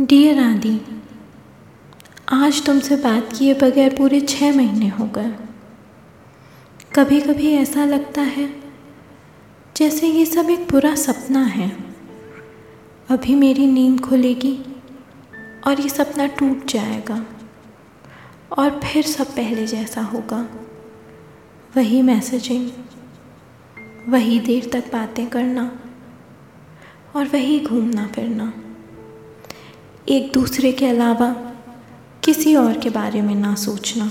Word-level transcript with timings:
Dear 0.00 0.38
आदि 0.38 0.80
आज 2.32 2.66
तुमसे 2.66 2.96
बात 2.96 3.28
किए 3.32 3.54
बगैर 3.54 3.94
पूरे 3.94 4.20
छः 4.20 4.56
महीने 4.56 4.88
हो 4.88 5.06
गए। 5.06 5.30
कभी 6.94 7.20
कभी 7.20 7.52
ऐसा 7.52 7.84
लगता 7.84 8.22
है 8.22 8.48
जैसे 9.76 10.08
ये 10.08 10.24
सब 10.26 10.50
एक 10.50 10.66
बुरा 10.70 10.94
सपना 10.94 11.42
है। 11.44 11.68
अभी 13.10 13.34
मेरी 13.34 13.66
नींद 13.66 14.00
खुलेगी 14.00 14.58
और 15.66 15.80
ये 15.80 15.88
सपना 15.88 16.26
टूट 16.26 16.66
जाएगा 16.66 17.24
और 18.58 18.80
फिर 18.84 19.02
सब 19.02 19.26
पहले 19.26 19.66
जैसा 19.66 20.02
होगा। 20.02 20.46
वही 21.76 22.02
मैसेजिंग, 22.02 22.70
वही 24.08 24.40
देर 24.40 24.70
तक 24.72 24.92
बातें 24.92 25.26
करना 25.30 25.70
और 27.16 27.26
वही 27.26 27.60
घूमना 27.60 28.06
फिरना 28.06 28.52
एक 30.08 30.32
दूसरे 30.32 30.72
के 30.72 30.86
अलावा 30.86 31.32
किसी 32.24 32.54
और 32.54 32.78
के 32.78 32.90
बारे 32.90 33.22
में 33.22 33.34
ना 33.34 33.54
सोचना। 33.54 34.10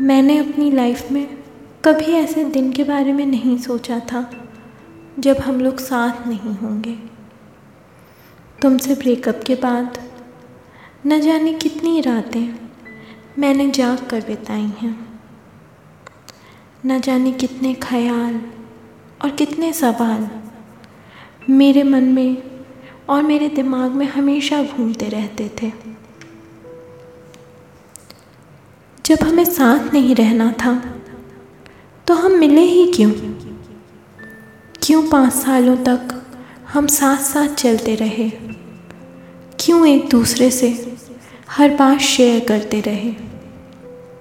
मैंने 0.00 0.38
अपनी 0.38 0.70
लाइफ 0.70 1.10
में 1.10 1.38
कभी 1.84 2.04
ऐसे 2.04 2.44
दिन 2.44 2.72
के 2.72 2.84
बारे 2.84 3.12
में 3.12 3.26
नहीं 3.26 3.58
सोचा 3.58 3.98
था 3.98 4.30
जब 5.18 5.38
हम 5.38 5.60
लोग 5.60 5.78
साथ 5.78 6.28
नहीं 6.28 6.54
होंगे। 6.56 6.98
तुमसे 8.62 8.94
ब्रेकअप 8.94 9.40
के 9.46 9.54
बाद 9.54 9.98
न 11.06 11.20
जाने 11.20 11.54
कितनी 11.54 12.00
रातें 12.00 12.54
मैंने 13.38 13.70
जाग 13.70 14.06
कर 14.06 14.20
बिताई 14.20 14.72
हैं। 14.80 15.20
न 16.86 17.00
जाने 17.00 17.32
कितने 17.32 17.74
ख्याल 17.74 18.40
और 19.24 19.30
कितने 19.30 19.72
सवाल 19.72 20.28
मेरे 21.50 21.82
मन 21.82 22.04
में 22.04 22.51
और 23.12 23.22
मेरे 23.22 23.48
दिमाग 23.48 23.90
में 23.90 24.06
हमेशा 24.06 24.62
घूमते 24.62 25.08
रहते 25.08 25.50
थे। 25.62 25.70
जब 29.06 29.22
हमें 29.22 29.44
साथ 29.44 29.92
नहीं 29.92 30.14
रहना 30.14 30.50
था 30.52 30.74
तो 32.06 32.14
हम 32.14 32.32
मिले 32.32 32.60
ही 32.60 32.92
क्यों? 32.92 33.10
क्यों 34.82 35.02
पाँच 35.08 35.32
सालों 35.32 35.76
तक 35.76 36.14
हम 36.68 36.86
साथ 36.86 37.16
साथ 37.16 37.54
चलते 37.54 37.94
रहे? 37.94 38.30
क्यों 39.60 39.86
एक 39.86 40.08
दूसरे 40.08 40.50
से 40.50 40.96
हर 41.50 41.76
बात 41.76 41.98
शेयर 42.00 42.44
करते 42.44 42.80
रहे? 42.80 43.12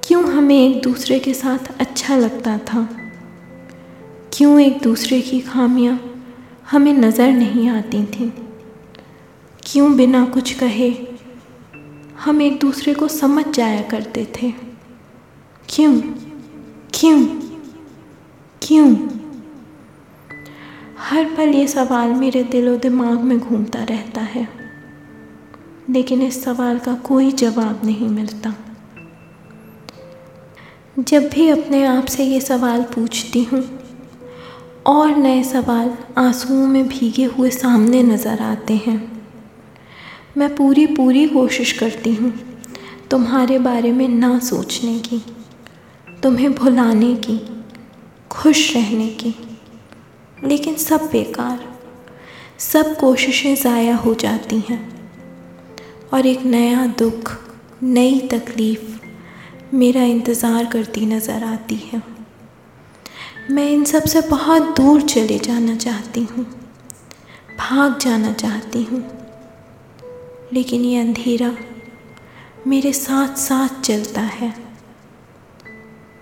क्यों 0.03 0.23
हमें 0.33 0.57
एक 0.57 0.81
दूसरे 0.83 1.19
के 1.19 1.33
साथ 1.33 1.71
अच्छा 1.79 2.17
लगता 2.17 2.57
था? 2.57 2.87
क्यों 4.33 4.59
एक 4.61 4.81
दूसरे 4.81 5.21
की 5.21 5.39
खामियाँ 5.41 5.99
हमें 6.71 6.93
नज़र 6.93 7.31
नहीं 7.33 7.69
आती 7.69 8.05
थीं? 8.05 8.31
क्यों 9.71 9.95
बिना 9.95 10.25
कुछ 10.25 10.53
कहे? 10.53 10.95
हम 12.19 12.41
एक 12.41 12.59
दूसरे 12.59 12.93
को 12.93 13.07
समझ 13.07 13.45
जाया 13.47 13.81
करते 13.81 14.25
थे। 14.25 14.53
क्यों? 15.69 16.01
क्यों? 16.93 17.25
क्यों? 18.61 18.95
हर 20.97 21.25
पल 21.25 21.49
ये 21.49 21.67
सवाल 21.67 22.09
मेरे 22.13 22.43
दिलो 22.43 22.75
दिमाग 22.75 23.19
में 23.19 23.39
घूमता 23.39 23.83
रहता 23.83 24.21
है। 24.21 24.49
लेकिन 25.89 26.21
इस 26.21 26.43
सवाल 26.43 26.79
का 26.79 26.93
कोई 26.93 27.31
जवाब 27.31 27.81
नहीं 27.85 28.09
मिलता। 28.09 28.53
जब 30.99 31.29
भी 31.29 31.49
अपने 31.49 31.85
आप 31.85 32.05
से 32.05 32.23
ये 32.23 32.41
सवाल 32.41 32.83
पूछती 32.83 33.43
हूँ, 33.43 33.79
और 34.85 35.15
नए 35.15 35.43
सवाल 35.43 35.97
आंसुओं 36.17 36.67
में 36.67 36.87
भीगे 36.87 37.25
हुए 37.25 37.49
सामने 37.49 38.03
नज़र 38.03 38.39
आते 38.39 38.73
हैं 38.73 39.20
मैं 40.37 40.55
पूरी 40.55 40.85
पूरी 40.87 41.27
कोशिश 41.27 41.71
करती 41.71 42.13
हूँ 42.15 42.31
तुम्हारे 43.11 43.57
बारे 43.59 43.91
में 43.91 44.07
ना 44.09 44.37
सोचने 44.39 44.97
की, 44.99 45.21
तुम्हें 46.23 46.53
भुलाने 46.55 47.13
की, 47.15 47.37
खुश 48.31 48.73
रहने 48.75 49.07
की। 49.15 49.33
लेकिन 50.43 50.75
सब 50.75 51.09
बेकार, 51.11 51.59
सब 52.61 52.95
कोशिशें 52.97 53.55
ज़ाया 53.55 53.95
हो 53.95 54.13
जाती 54.13 54.59
हैं। 54.69 54.79
और 56.13 56.25
एक 56.25 56.45
नया 56.45 56.85
दुख, 56.99 57.37
नई 57.83 58.19
तकलीफ़ 58.27 59.75
मेरा 59.75 60.03
इंतज़ार 60.05 60.65
करती 60.65 61.05
नज़र 61.05 61.43
आती 61.43 61.75
है। 61.85 62.01
मैं 63.51 63.69
इन 63.69 63.83
सबसे 63.85 64.21
बहुत 64.21 64.75
दूर 64.77 65.01
चले 65.01 65.39
जाना 65.39 65.75
चाहती 65.77 66.23
हूँ, 66.23 66.45
भाग 67.59 67.99
जाना 67.99 68.33
चाहती 68.33 68.83
हूँ। 68.83 69.20
लेकिन 70.53 70.85
ये 70.85 70.99
अंधेरा 70.99 71.55
मेरे 72.67 72.93
साथ 72.93 73.35
साथ 73.35 73.81
चलता 73.81 74.21
है। 74.21 74.53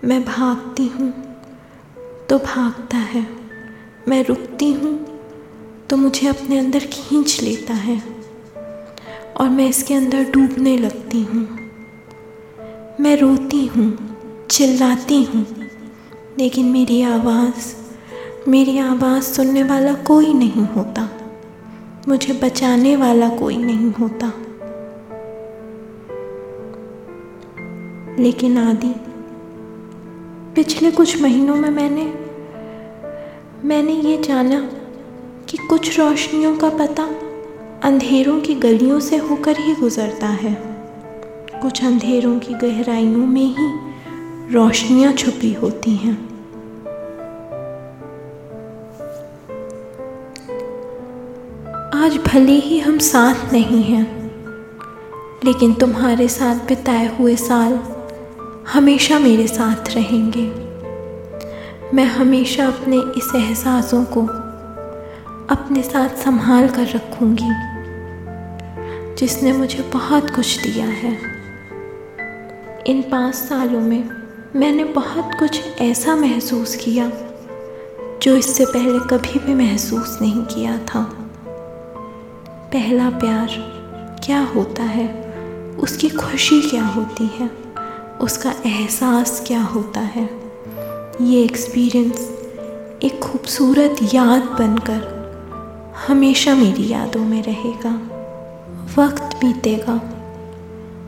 मैं 0.04 0.26
भागती 0.26 0.88
हूँ 0.88 1.12
तो 2.30 2.38
भागता 2.38 2.98
है। 2.98 3.26
मैं 4.08 4.24
रुकती 4.26 4.72
हूँ 4.74 4.94
तो 5.90 5.98
मुझे 5.98 6.28
अपने 6.28 6.60
अंदर 6.60 6.80
खींच 6.80 7.42
लेता 7.44 7.74
है। 7.74 8.02
और 9.38 9.50
मैं 9.50 9.68
इसके 9.70 9.94
अंदर 9.94 10.24
डूबने 10.24 10.78
लगती 10.78 11.22
हूँ। 11.24 11.48
मैं 13.00 13.16
रोती 13.18 13.66
हूँ, 13.66 14.48
चिल्लाती 14.52 15.24
हूँ, 15.24 15.46
लेकिन 16.40 16.66
मेरी 16.66 17.02
आवाज़ 17.02 17.76
मेरी 18.48 18.78
आवाज़ 18.78 19.24
सुनने 19.24 19.64
वाला 19.64 19.94
कोई 19.94 20.34
नहीं 20.34 20.66
होता। 20.68 21.19
मुझे 22.08 22.34
बचाने 22.34 22.96
वाला 22.96 23.30
कोई 23.30 23.58
नहीं 23.58 23.92
होता। 23.92 24.34
लेकिन 28.22 28.58
आदि, 28.58 28.96
पिछले 30.56 30.92
कुछ 30.92 31.22
महीनों 31.22 31.56
में 31.56 31.70
मैंने 31.70 32.14
मैंने 33.68 33.92
ये 33.92 34.24
जाना 34.24 34.60
कि 35.50 35.58
कुछ 35.58 36.00
रोशनियों 36.00 36.58
का 36.58 36.70
पता 36.70 37.04
अंधेरों 37.84 38.42
की 38.42 38.56
गलियों 38.56 39.00
से 39.00 39.18
होकर 39.18 39.58
ही 39.58 39.76
गुजरता 39.76 40.28
है। 40.28 40.58
कुछ 41.62 41.84
अंधेरों 41.84 42.40
की 42.40 42.54
गहराइयों 42.54 43.28
में 43.28 43.56
ही 43.56 43.90
रोशनियाँ 44.54 45.14
छुपी 45.14 45.54
होती 45.54 45.92
हैं। 45.92 46.39
आज 52.10 52.18
भले 52.18 52.52
ही 52.52 52.80
हम 52.80 52.98
साथ 52.98 53.52
नहीं 53.54 53.82
हैं, 53.84 54.06
लेकिन 55.46 55.74
तुम्हारे 55.74 56.28
साथ 56.28 56.56
बिताए 56.56 57.18
हुए 57.18 57.36
साल 57.36 57.74
हमेशा 58.68 59.20
मेरे 59.20 59.48
साथ 59.48 59.90
रहेंगे। 59.96 60.46
मैं 61.94 62.06
हमेशा 62.06 62.68
अपने 62.68 62.98
इस 63.18 63.32
एहसासों 63.36 64.04
को 64.06 64.22
अपने 65.56 65.84
साथ 65.84 66.10
संभाल 66.10 66.68
कर 66.70 66.88
रखूँगी, 66.88 67.52
जिसने 69.16 69.54
मुझे 69.54 69.90
बहुत 69.94 70.30
कुछ 70.30 70.58
दिया 70.64 70.88
है। 70.88 71.14
इन 72.88 73.02
पाँच 73.02 73.36
सालों 73.36 73.82
में 73.82 74.10
मैंने 74.56 74.84
बहुत 74.84 75.40
कुछ 75.40 75.62
ऐसा 75.82 76.16
महसूस 76.16 76.76
किया, 76.76 77.12
जो 78.24 78.36
इससे 78.36 78.66
पहले 78.66 79.00
कभी 79.00 79.40
भी 79.40 79.54
महसूस 79.56 80.18
नहीं 80.22 80.46
किया 80.46 80.78
था। 80.78 81.29
पहला 82.74 83.10
प्यार 83.10 83.48
क्या 84.26 84.40
होता 84.56 84.84
है? 84.84 85.08
उसकी 85.80 86.10
खुशी 86.10 86.62
क्या 86.62 86.86
होती 86.86 87.26
है? 87.26 87.50
उसका 88.22 88.54
एहसास 88.66 89.44
क्या 89.48 89.62
होता 89.64 90.00
है? 90.00 90.30
ये 91.22 91.44
एक्सपीरियंस 91.44 92.30
एक 93.04 93.20
खूबसूरत 93.20 93.96
याद 94.14 94.44
बनकर 94.60 95.02
हमेशा 96.08 96.56
मेरी 96.56 96.88
यादों 96.92 97.26
में 97.26 97.44
रहेगा, 97.44 97.96
वक्त 98.98 99.36
बीतेगा। 99.36 100.00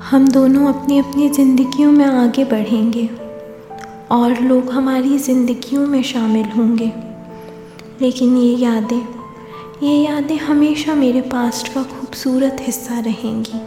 हम 0.09 0.27
दोनों 0.27 0.74
अपनी 0.74 1.00
अपनी 1.00 1.30
ज़िंदगियों 1.30 1.91
में 1.91 2.06
आगे 2.06 2.45
बढ़ेंगे 2.45 3.09
और 4.12 4.39
लोग 4.39 4.69
हमारी 4.69 5.18
ज़िंदगियों 5.18 5.88
में 5.88 6.03
शामिल 6.03 6.45
होंगे। 6.45 6.91
लेकिन 8.01 8.38
ये 8.38 8.56
यादें 8.56 9.20
ये 9.83 9.94
यादें 9.95 10.38
हमेशा 10.38 10.94
मेरे 10.95 11.22
पास्ट 11.22 11.68
का 11.74 11.81
खूबसूरत 11.83 12.57
हिस्सा 12.62 13.00
रहेंगी। 13.00 13.60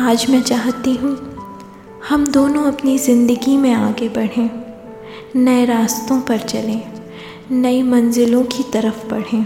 आज 0.00 0.24
मैं 0.30 0.40
चाहती 0.42 0.94
हूँ, 0.94 1.12
हम 2.08 2.26
दोनों 2.26 2.64
अपनी 2.72 2.96
ज़िंदगी 2.98 3.56
में 3.56 3.72
आगे 3.72 4.08
बढ़ें, 4.08 4.48
नए 5.36 5.64
रास्तों 5.64 6.20
पर 6.20 6.38
चलें, 6.38 6.82
नई 7.52 7.82
मंजिलों 7.82 8.42
की 8.46 8.62
तरफ़ 8.72 9.06
बढ़ें। 9.10 9.44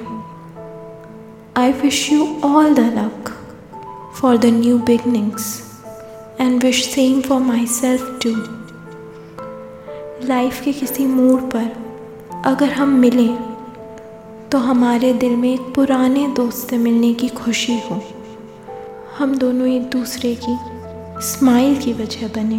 I 1.57 1.73
wish 1.83 2.12
you 2.12 2.29
all 2.45 2.75
the 2.75 2.87
luck 2.97 3.31
for 4.21 4.37
the 4.37 4.55
new 4.55 4.79
beginnings 4.79 5.53
and 6.41 6.62
wish 6.65 6.85
same 6.95 7.21
for 7.21 7.41
myself 7.75 8.19
too 8.23 8.35
life 10.27 10.65
के 10.65 10.73
किसी 10.73 11.07
मोड़ 11.07 11.41
पर 11.55 11.71
अगर 12.47 12.71
हम 12.73 12.89
मिलें 12.89 13.50
तो 14.52 14.58
हमारे 14.58 15.12
दिल 15.12 15.37
में 15.37 15.55
एक 15.55 15.61
पुराने 15.61 16.29
दोस्त 16.29 16.69
से 16.69 16.79
मिलने 16.79 17.14
की 17.14 17.29
खुशी 17.29 17.81
हो। 17.81 18.02
हम 19.19 19.35
दोनों 19.38 19.69
एक 19.69 19.82
दूसरे 19.82 20.35
की 20.35 20.56
स्माइल 21.26 21.76
की 21.76 21.93
वजह 21.93 22.29
बने। 22.29 22.58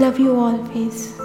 लव 0.00 0.14
यू 0.20 0.36
ऑलवेज़ 0.36 1.21